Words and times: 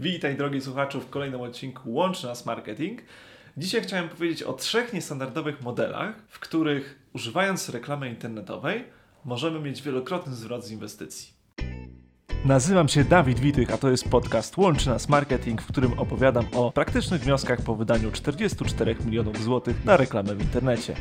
Witaj 0.00 0.36
drogi 0.36 0.60
słuchaczu 0.60 1.00
w 1.00 1.10
kolejnym 1.10 1.40
odcinku 1.40 1.92
Łączy 1.92 2.26
Nas 2.26 2.46
Marketing. 2.46 3.00
Dzisiaj 3.56 3.82
chciałem 3.82 4.08
powiedzieć 4.08 4.42
o 4.42 4.52
trzech 4.52 4.92
niestandardowych 4.92 5.62
modelach, 5.62 6.14
w 6.28 6.38
których 6.38 6.98
używając 7.12 7.68
reklamy 7.68 8.08
internetowej 8.08 8.84
możemy 9.24 9.60
mieć 9.60 9.82
wielokrotny 9.82 10.34
zwrot 10.34 10.64
z 10.64 10.70
inwestycji. 10.70 11.32
Nazywam 12.44 12.88
się 12.88 13.04
Dawid 13.04 13.40
Witych, 13.40 13.70
a 13.70 13.78
to 13.78 13.90
jest 13.90 14.08
podcast 14.08 14.56
Łączy 14.56 14.88
Nas 14.88 15.08
Marketing, 15.08 15.62
w 15.62 15.66
którym 15.66 15.98
opowiadam 15.98 16.46
o 16.54 16.72
praktycznych 16.72 17.22
wnioskach 17.22 17.62
po 17.62 17.74
wydaniu 17.74 18.10
44 18.12 18.96
milionów 19.04 19.42
złotych 19.42 19.84
na 19.84 19.96
reklamę 19.96 20.34
w 20.34 20.40
internecie. 20.40 20.94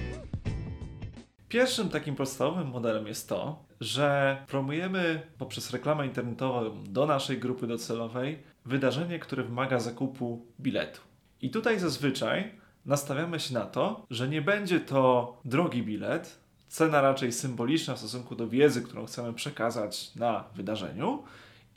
Pierwszym 1.50 1.90
takim 1.90 2.16
podstawowym 2.16 2.68
modelem 2.68 3.08
jest 3.08 3.30
to, 3.30 3.66
że 3.82 4.38
promujemy 4.48 5.22
poprzez 5.38 5.72
reklamę 5.72 6.06
internetową 6.06 6.84
do 6.84 7.06
naszej 7.06 7.40
grupy 7.40 7.68
docelowej 7.68 8.40
wydarzenie, 8.66 9.20
które 9.20 9.44
wymaga 9.44 9.80
zakupu 9.80 10.46
biletu. 10.60 11.02
I 11.42 11.50
tutaj 11.50 11.80
zazwyczaj 11.80 12.52
nastawiamy 12.86 13.40
się 13.40 13.54
na 13.54 13.66
to, 13.66 14.06
że 14.10 14.28
nie 14.28 14.42
będzie 14.42 14.80
to 14.80 15.38
drogi 15.46 15.84
bilet, 15.84 16.40
cena 16.68 17.02
raczej 17.02 17.32
symboliczna 17.32 17.96
w 17.96 18.00
stosunku 18.00 18.36
do 18.36 18.48
wiedzy, 18.48 18.82
którą 18.82 19.06
chcemy 19.06 19.34
przekazać 19.34 20.16
na 20.16 20.44
wydarzeniu. 20.56 21.24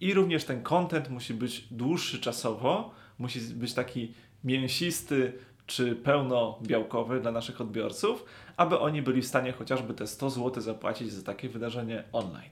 I 0.00 0.14
również 0.14 0.44
ten 0.44 0.62
content 0.62 1.10
musi 1.10 1.34
być 1.34 1.66
dłuższy 1.70 2.20
czasowo, 2.20 2.94
musi 3.18 3.40
być 3.40 3.74
taki 3.74 4.14
mięsisty 4.44 5.32
czy 5.70 5.96
pełnobiałkowy 5.96 7.20
dla 7.20 7.32
naszych 7.32 7.60
odbiorców, 7.60 8.24
aby 8.56 8.78
oni 8.78 9.02
byli 9.02 9.22
w 9.22 9.26
stanie 9.26 9.52
chociażby 9.52 9.94
te 9.94 10.06
100 10.06 10.30
zł 10.30 10.62
zapłacić 10.62 11.12
za 11.12 11.22
takie 11.22 11.48
wydarzenie 11.48 12.04
online. 12.12 12.50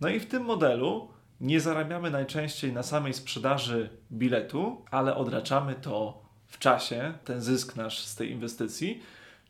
No 0.00 0.08
i 0.08 0.20
w 0.20 0.26
tym 0.26 0.44
modelu 0.44 1.08
nie 1.40 1.60
zarabiamy 1.60 2.10
najczęściej 2.10 2.72
na 2.72 2.82
samej 2.82 3.14
sprzedaży 3.14 3.90
biletu, 4.12 4.84
ale 4.90 5.16
odraczamy 5.16 5.74
to 5.74 6.22
w 6.46 6.58
czasie, 6.58 7.14
ten 7.24 7.40
zysk 7.40 7.76
nasz 7.76 8.04
z 8.04 8.16
tej 8.16 8.30
inwestycji, 8.30 9.02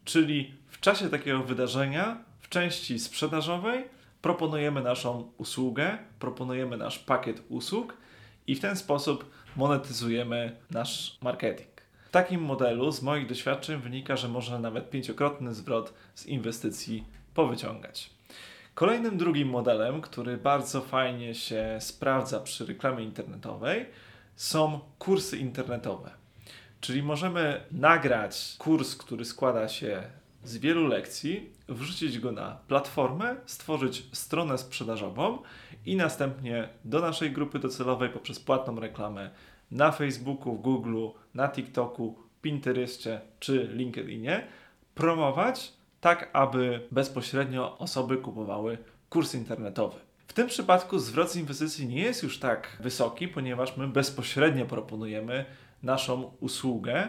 czyli 0.04 0.54
w 0.68 0.80
czasie 0.80 1.08
takiego 1.08 1.42
wydarzenia, 1.42 2.24
w 2.40 2.48
części 2.48 2.98
sprzedażowej, 2.98 3.84
proponujemy 4.22 4.82
naszą 4.82 5.32
usługę, 5.38 5.98
proponujemy 6.18 6.76
nasz 6.76 6.98
pakiet 6.98 7.42
usług 7.48 7.96
i 8.46 8.54
w 8.54 8.60
ten 8.60 8.76
sposób 8.76 9.30
monetyzujemy 9.56 10.56
nasz 10.70 11.18
marketing. 11.22 11.77
W 12.08 12.10
takim 12.10 12.42
modelu 12.42 12.92
z 12.92 13.02
moich 13.02 13.26
doświadczeń 13.26 13.80
wynika, 13.80 14.16
że 14.16 14.28
można 14.28 14.58
nawet 14.58 14.90
pięciokrotny 14.90 15.54
zwrot 15.54 15.94
z 16.14 16.26
inwestycji 16.26 17.04
powyciągać. 17.34 18.10
Kolejnym 18.74 19.18
drugim 19.18 19.48
modelem, 19.48 20.00
który 20.00 20.36
bardzo 20.36 20.80
fajnie 20.80 21.34
się 21.34 21.76
sprawdza 21.80 22.40
przy 22.40 22.66
reklamie 22.66 23.04
internetowej, 23.04 23.86
są 24.36 24.80
kursy 24.98 25.38
internetowe. 25.38 26.10
Czyli 26.80 27.02
możemy 27.02 27.60
nagrać 27.70 28.56
kurs, 28.58 28.96
który 28.96 29.24
składa 29.24 29.68
się 29.68 30.02
z 30.44 30.56
wielu 30.56 30.86
lekcji, 30.86 31.52
wrzucić 31.68 32.18
go 32.18 32.32
na 32.32 32.58
platformę, 32.68 33.36
stworzyć 33.46 34.06
stronę 34.12 34.58
sprzedażową 34.58 35.38
i 35.86 35.96
następnie 35.96 36.68
do 36.84 37.00
naszej 37.00 37.32
grupy 37.32 37.58
docelowej 37.58 38.08
poprzez 38.08 38.40
płatną 38.40 38.80
reklamę 38.80 39.30
na 39.70 39.92
Facebooku, 39.92 40.58
Google, 40.58 41.06
na 41.34 41.48
TikToku, 41.48 42.18
Pinterestie 42.42 43.20
czy 43.40 43.68
LinkedInie 43.72 44.46
promować 44.94 45.72
tak, 46.00 46.30
aby 46.32 46.86
bezpośrednio 46.90 47.78
osoby 47.78 48.16
kupowały 48.16 48.78
kurs 49.08 49.34
internetowy. 49.34 49.98
W 50.26 50.32
tym 50.32 50.46
przypadku 50.46 50.98
zwrot 50.98 51.30
z 51.30 51.36
inwestycji 51.36 51.88
nie 51.88 52.00
jest 52.00 52.22
już 52.22 52.38
tak 52.38 52.76
wysoki, 52.80 53.28
ponieważ 53.28 53.76
my 53.76 53.88
bezpośrednio 53.88 54.66
proponujemy 54.66 55.44
naszą 55.82 56.32
usługę. 56.40 57.08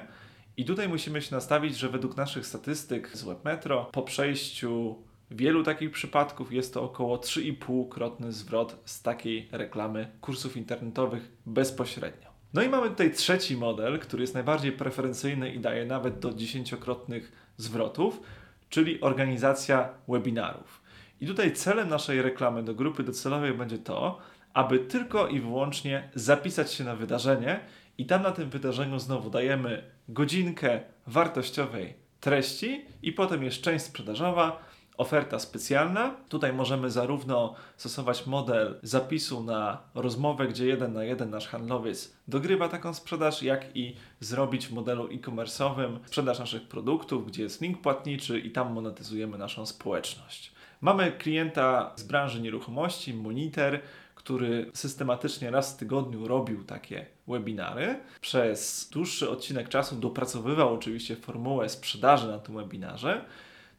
I 0.57 0.65
tutaj 0.65 0.89
musimy 0.89 1.21
się 1.21 1.35
nastawić, 1.35 1.77
że 1.77 1.89
według 1.89 2.17
naszych 2.17 2.45
statystyk 2.45 3.17
z 3.17 3.23
WebMetro 3.23 3.89
po 3.91 4.01
przejściu 4.01 4.95
wielu 5.31 5.63
takich 5.63 5.91
przypadków 5.91 6.53
jest 6.53 6.73
to 6.73 6.83
około 6.83 7.17
3,5-krotny 7.17 8.31
zwrot 8.31 8.81
z 8.85 9.01
takiej 9.01 9.49
reklamy 9.51 10.11
kursów 10.21 10.57
internetowych 10.57 11.31
bezpośrednio. 11.45 12.38
No 12.53 12.61
i 12.61 12.69
mamy 12.69 12.89
tutaj 12.89 13.13
trzeci 13.13 13.57
model, 13.57 13.99
który 13.99 14.23
jest 14.23 14.33
najbardziej 14.33 14.71
preferencyjny 14.71 15.53
i 15.53 15.59
daje 15.59 15.85
nawet 15.85 16.19
do 16.19 16.33
dziesięciokrotnych 16.33 17.31
zwrotów, 17.57 18.21
czyli 18.69 19.01
organizacja 19.01 19.89
webinarów. 20.07 20.81
I 21.21 21.27
tutaj 21.27 21.53
celem 21.53 21.89
naszej 21.89 22.21
reklamy 22.21 22.63
do 22.63 22.75
grupy 22.75 23.03
docelowej 23.03 23.53
będzie 23.53 23.77
to, 23.77 24.19
aby 24.53 24.79
tylko 24.79 25.27
i 25.27 25.39
wyłącznie 25.39 26.09
zapisać 26.15 26.73
się 26.73 26.83
na 26.83 26.95
wydarzenie 26.95 27.59
i 27.97 28.05
tam 28.05 28.21
na 28.21 28.31
tym 28.31 28.49
wydarzeniu 28.49 28.99
znowu 28.99 29.29
dajemy 29.29 29.83
godzinkę 30.09 30.79
wartościowej 31.07 31.93
treści 32.19 32.85
i 33.03 33.11
potem 33.11 33.43
jest 33.43 33.61
część 33.61 33.85
sprzedażowa, 33.85 34.59
oferta 34.99 35.39
specjalna. 35.39 36.15
Tutaj 36.29 36.53
możemy 36.53 36.91
zarówno 36.91 37.55
stosować 37.77 38.27
model 38.27 38.79
zapisu 38.83 39.43
na 39.43 39.77
rozmowę, 39.95 40.47
gdzie 40.47 40.67
jeden 40.67 40.93
na 40.93 41.03
jeden 41.03 41.29
nasz 41.29 41.47
handlowiec 41.47 42.13
dogrywa 42.27 42.69
taką 42.69 42.93
sprzedaż, 42.93 43.43
jak 43.43 43.77
i 43.77 43.95
zrobić 44.19 44.67
w 44.67 44.73
modelu 44.73 45.07
e-commerce'owym 45.07 45.97
sprzedaż 46.05 46.39
naszych 46.39 46.67
produktów, 46.67 47.27
gdzie 47.27 47.43
jest 47.43 47.61
link 47.61 47.81
płatniczy 47.81 48.39
i 48.39 48.51
tam 48.51 48.73
monetyzujemy 48.73 49.37
naszą 49.37 49.65
społeczność. 49.65 50.51
Mamy 50.81 51.11
klienta 51.11 51.91
z 51.95 52.03
branży 52.03 52.41
nieruchomości, 52.41 53.13
Moniter, 53.13 53.81
który 54.15 54.71
systematycznie 54.73 55.51
raz 55.51 55.73
w 55.73 55.77
tygodniu 55.77 56.27
robił 56.27 56.63
takie 56.63 57.05
webinary. 57.27 57.99
Przez 58.21 58.89
dłuższy 58.93 59.29
odcinek 59.29 59.69
czasu 59.69 59.95
dopracowywał 59.95 60.73
oczywiście 60.73 61.15
formułę 61.15 61.69
sprzedaży 61.69 62.27
na 62.27 62.39
tym 62.39 62.55
webinarze 62.55 63.25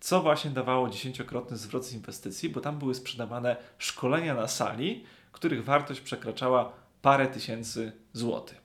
co 0.00 0.22
właśnie 0.22 0.50
dawało 0.50 0.88
dziesięciokrotny 0.88 1.56
zwrot 1.56 1.86
z 1.86 1.92
inwestycji, 1.92 2.48
bo 2.48 2.60
tam 2.60 2.78
były 2.78 2.94
sprzedawane 2.94 3.56
szkolenia 3.78 4.34
na 4.34 4.48
sali, 4.48 5.04
których 5.32 5.64
wartość 5.64 6.00
przekraczała 6.00 6.72
parę 7.02 7.26
tysięcy 7.26 7.92
złotych. 8.12 8.60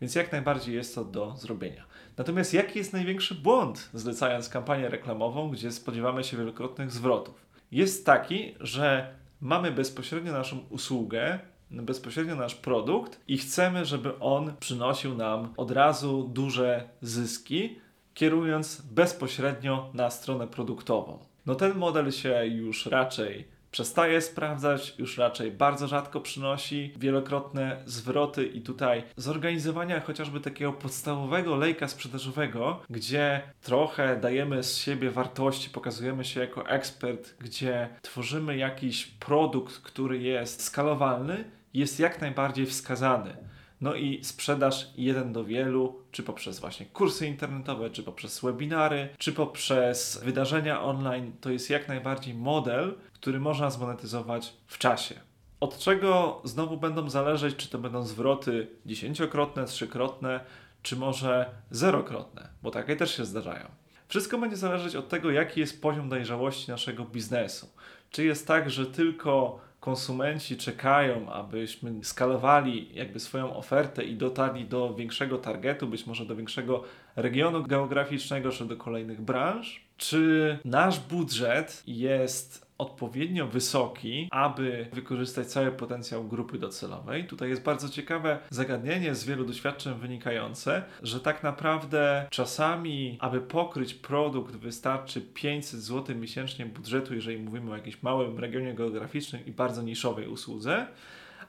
Więc 0.00 0.14
jak 0.14 0.32
najbardziej 0.32 0.74
jest 0.74 0.94
to 0.94 1.04
do 1.04 1.36
zrobienia. 1.36 1.84
Natomiast 2.16 2.54
jaki 2.54 2.78
jest 2.78 2.92
największy 2.92 3.34
błąd 3.34 3.90
zlecając 3.94 4.48
kampanię 4.48 4.88
reklamową, 4.88 5.50
gdzie 5.50 5.72
spodziewamy 5.72 6.24
się 6.24 6.36
wielokrotnych 6.36 6.90
zwrotów? 6.90 7.46
Jest 7.72 8.06
taki, 8.06 8.54
że 8.60 9.14
mamy 9.40 9.72
bezpośrednio 9.72 10.32
naszą 10.32 10.58
usługę, 10.70 11.38
bezpośrednio 11.70 12.36
nasz 12.36 12.54
produkt 12.54 13.20
i 13.28 13.38
chcemy, 13.38 13.84
żeby 13.84 14.18
on 14.18 14.56
przynosił 14.60 15.14
nam 15.14 15.54
od 15.56 15.70
razu 15.70 16.30
duże 16.32 16.88
zyski, 17.02 17.78
kierując 18.14 18.80
bezpośrednio 18.80 19.90
na 19.94 20.10
stronę 20.10 20.46
produktową. 20.46 21.18
No 21.46 21.54
ten 21.54 21.74
model 21.74 22.12
się 22.12 22.46
już 22.46 22.86
raczej 22.86 23.54
przestaje 23.74 24.20
sprawdzać, 24.20 24.94
już 24.98 25.18
raczej 25.18 25.50
bardzo 25.50 25.88
rzadko 25.88 26.20
przynosi 26.20 26.92
wielokrotne 26.96 27.82
zwroty 27.86 28.46
i 28.46 28.62
tutaj 28.62 29.02
zorganizowania 29.16 30.00
chociażby 30.00 30.40
takiego 30.40 30.72
podstawowego 30.72 31.56
lejka 31.56 31.88
sprzedażowego, 31.88 32.82
gdzie 32.90 33.42
trochę 33.62 34.16
dajemy 34.16 34.62
z 34.62 34.76
siebie 34.76 35.10
wartości, 35.10 35.70
pokazujemy 35.70 36.24
się 36.24 36.40
jako 36.40 36.68
ekspert, 36.68 37.34
gdzie 37.40 37.88
tworzymy 38.02 38.56
jakiś 38.56 39.06
produkt, 39.06 39.78
który 39.78 40.18
jest 40.18 40.62
skalowalny, 40.62 41.44
jest 41.74 42.00
jak 42.00 42.20
najbardziej 42.20 42.66
wskazany. 42.66 43.36
No 43.84 43.94
i 43.94 44.24
sprzedaż 44.24 44.86
jeden 44.96 45.32
do 45.32 45.44
wielu, 45.44 46.00
czy 46.10 46.22
poprzez 46.22 46.60
właśnie 46.60 46.86
kursy 46.86 47.26
internetowe, 47.26 47.90
czy 47.90 48.02
poprzez 48.02 48.40
webinary, 48.40 49.08
czy 49.18 49.32
poprzez 49.32 50.20
wydarzenia 50.24 50.82
online, 50.82 51.32
to 51.40 51.50
jest 51.50 51.70
jak 51.70 51.88
najbardziej 51.88 52.34
model, 52.34 52.94
który 53.12 53.40
można 53.40 53.70
zmonetyzować 53.70 54.54
w 54.66 54.78
czasie. 54.78 55.14
Od 55.60 55.78
czego 55.78 56.40
znowu 56.44 56.76
będą 56.76 57.10
zależeć, 57.10 57.56
czy 57.56 57.68
to 57.68 57.78
będą 57.78 58.02
zwroty 58.02 58.66
dziesięciokrotne, 58.86 59.64
trzykrotne, 59.64 60.40
czy 60.82 60.96
może 60.96 61.50
zerokrotne, 61.70 62.48
bo 62.62 62.70
takie 62.70 62.96
też 62.96 63.16
się 63.16 63.24
zdarzają. 63.24 63.66
Wszystko 64.08 64.38
będzie 64.38 64.56
zależeć 64.56 64.96
od 64.96 65.08
tego, 65.08 65.30
jaki 65.30 65.60
jest 65.60 65.82
poziom 65.82 66.08
dojrzałości 66.08 66.70
naszego 66.70 67.04
biznesu. 67.04 67.68
Czy 68.10 68.24
jest 68.24 68.46
tak, 68.46 68.70
że 68.70 68.86
tylko 68.86 69.60
konsumenci 69.84 70.56
czekają, 70.56 71.32
abyśmy 71.32 72.04
skalowali 72.04 72.88
jakby 72.94 73.20
swoją 73.20 73.56
ofertę 73.56 74.04
i 74.04 74.16
dotarli 74.16 74.64
do 74.64 74.94
większego 74.94 75.38
targetu, 75.38 75.86
być 75.86 76.06
może 76.06 76.26
do 76.26 76.36
większego 76.36 76.84
regionu 77.16 77.62
geograficznego, 77.62 78.50
czy 78.50 78.64
do 78.64 78.76
kolejnych 78.76 79.20
branż? 79.20 79.84
Czy 79.96 80.58
nasz 80.64 81.00
budżet 81.00 81.82
jest 81.86 82.63
odpowiednio 82.78 83.46
wysoki, 83.46 84.28
aby 84.30 84.86
wykorzystać 84.92 85.46
cały 85.46 85.72
potencjał 85.72 86.24
grupy 86.24 86.58
docelowej. 86.58 87.26
Tutaj 87.26 87.48
jest 87.48 87.62
bardzo 87.62 87.88
ciekawe 87.88 88.38
zagadnienie 88.50 89.14
z 89.14 89.24
wielu 89.24 89.44
doświadczeń 89.44 89.94
wynikające, 89.94 90.82
że 91.02 91.20
tak 91.20 91.42
naprawdę 91.42 92.26
czasami, 92.30 93.18
aby 93.20 93.40
pokryć 93.40 93.94
produkt, 93.94 94.56
wystarczy 94.56 95.20
500 95.20 95.80
zł 95.80 96.16
miesięcznie 96.16 96.66
budżetu, 96.66 97.14
jeżeli 97.14 97.38
mówimy 97.38 97.72
o 97.72 97.76
jakimś 97.76 98.02
małym 98.02 98.38
regionie 98.38 98.74
geograficznym 98.74 99.46
i 99.46 99.52
bardzo 99.52 99.82
niszowej 99.82 100.28
usłudze 100.28 100.86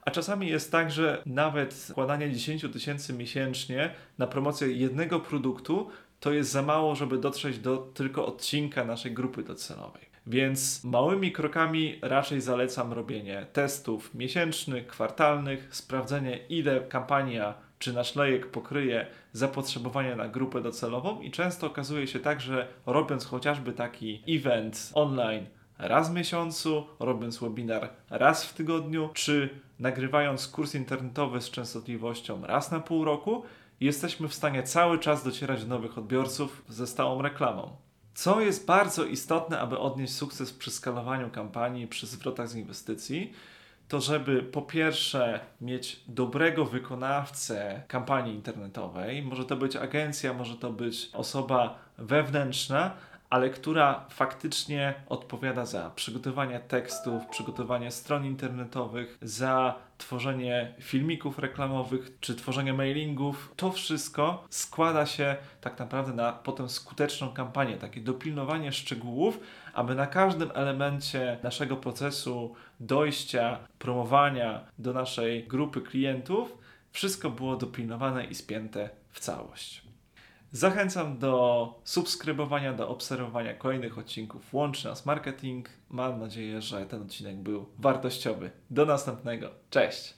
A 0.01 0.11
czasami 0.11 0.47
jest 0.47 0.71
tak, 0.71 0.91
że 0.91 1.21
nawet 1.25 1.73
wkładanie 1.73 2.31
10 2.31 2.65
tysięcy 2.73 3.13
miesięcznie 3.13 3.93
na 4.17 4.27
promocję 4.27 4.67
jednego 4.67 5.19
produktu 5.19 5.89
to 6.19 6.33
jest 6.33 6.51
za 6.51 6.61
mało, 6.61 6.95
żeby 6.95 7.17
dotrzeć 7.17 7.59
do 7.59 7.77
tylko 7.77 8.25
odcinka 8.25 8.85
naszej 8.85 9.11
grupy 9.13 9.43
docelowej. 9.43 10.14
Więc 10.27 10.83
małymi 10.83 11.31
krokami 11.31 11.99
raczej 12.01 12.41
zalecam 12.41 12.93
robienie 12.93 13.45
testów 13.53 14.15
miesięcznych, 14.15 14.87
kwartalnych, 14.87 15.75
sprawdzenie 15.75 16.39
ile 16.49 16.81
kampania 16.81 17.53
czy 17.79 17.93
nasz 17.93 18.15
lejek 18.15 18.51
pokryje 18.51 19.07
zapotrzebowanie 19.33 20.15
na 20.15 20.27
grupę 20.27 20.61
docelową 20.61 21.21
i 21.21 21.31
często 21.31 21.67
okazuje 21.67 22.07
się 22.07 22.19
tak, 22.19 22.41
że 22.41 22.67
robiąc 22.85 23.25
chociażby 23.25 23.73
taki 23.73 24.23
event 24.27 24.91
online 24.93 25.45
raz 25.77 26.09
w 26.09 26.13
miesiącu, 26.13 26.87
robiąc 26.99 27.37
webinar 27.37 27.89
raz 28.09 28.45
w 28.45 28.53
tygodniu, 28.53 29.09
czy 29.13 29.49
nagrywając 29.79 30.47
kurs 30.47 30.75
internetowy 30.75 31.41
z 31.41 31.51
częstotliwością 31.51 32.45
raz 32.45 32.71
na 32.71 32.79
pół 32.79 33.05
roku, 33.05 33.43
jesteśmy 33.79 34.27
w 34.27 34.33
stanie 34.33 34.63
cały 34.63 34.99
czas 34.99 35.23
docierać 35.23 35.61
do 35.63 35.69
nowych 35.69 35.97
odbiorców 35.97 36.65
ze 36.69 36.87
stałą 36.87 37.21
reklamą. 37.21 37.84
Co 38.15 38.41
jest 38.41 38.65
bardzo 38.65 39.05
istotne, 39.05 39.59
aby 39.59 39.79
odnieść 39.79 40.13
sukces 40.13 40.53
przy 40.53 40.71
skalowaniu 40.71 41.29
kampanii, 41.29 41.87
przy 41.87 42.07
zwrotach 42.07 42.49
z 42.49 42.55
inwestycji, 42.55 43.33
to 43.87 44.01
żeby 44.01 44.43
po 44.43 44.61
pierwsze 44.61 45.39
mieć 45.61 45.99
dobrego 46.07 46.65
wykonawcę 46.65 47.83
kampanii 47.87 48.35
internetowej, 48.35 49.23
może 49.23 49.45
to 49.45 49.55
być 49.55 49.75
agencja, 49.75 50.33
może 50.33 50.55
to 50.55 50.73
być 50.73 51.09
osoba 51.13 51.79
wewnętrzna, 51.97 52.91
ale 53.35 53.49
która 53.49 54.05
faktycznie 54.09 54.93
odpowiada 55.09 55.65
za 55.65 55.89
przygotowanie 55.89 56.59
tekstów, 56.59 57.25
przygotowanie 57.25 57.91
stron 57.91 58.25
internetowych, 58.25 59.17
za 59.21 59.75
tworzenie 59.97 60.73
filmików 60.79 61.39
reklamowych 61.39 62.19
czy 62.19 62.35
tworzenie 62.35 62.73
mailingów. 62.73 63.53
To 63.55 63.71
wszystko 63.71 64.45
składa 64.49 65.05
się 65.05 65.35
tak 65.61 65.79
naprawdę 65.79 66.13
na 66.13 66.33
potem 66.33 66.69
skuteczną 66.69 67.33
kampanię, 67.33 67.77
takie 67.77 68.01
dopilnowanie 68.01 68.71
szczegółów, 68.71 69.39
aby 69.73 69.95
na 69.95 70.07
każdym 70.07 70.51
elemencie 70.53 71.37
naszego 71.43 71.77
procesu 71.77 72.55
dojścia, 72.79 73.59
promowania 73.79 74.65
do 74.79 74.93
naszej 74.93 75.47
grupy 75.47 75.81
klientów 75.81 76.57
wszystko 76.91 77.29
było 77.29 77.55
dopilnowane 77.55 78.25
i 78.25 78.35
spięte 78.35 78.89
w 79.11 79.19
całość. 79.19 79.84
Zachęcam 80.55 81.17
do 81.17 81.73
subskrybowania, 81.83 82.73
do 82.73 82.89
obserwowania 82.89 83.53
kolejnych 83.53 83.97
odcinków 83.97 84.53
Łączy 84.53 84.87
Nas 84.87 85.05
Marketing. 85.05 85.69
Mam 85.89 86.19
nadzieję, 86.19 86.61
że 86.61 86.85
ten 86.85 87.01
odcinek 87.01 87.35
był 87.35 87.65
wartościowy. 87.79 88.51
Do 88.69 88.85
następnego. 88.85 89.49
Cześć! 89.69 90.15